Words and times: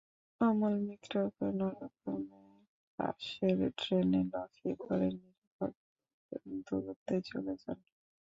অমল 0.41 0.75
মিত্র 0.87 1.13
কোনো 1.37 1.65
রকমে 1.79 2.39
পাশের 2.99 3.59
ড্রেনে 3.79 4.21
লাফিয়ে 4.31 4.73
পড়ে 4.81 5.07
নিরাপদ 5.15 5.73
দূরত্বে 6.67 7.15
চলে 7.29 7.53
যান। 7.61 7.79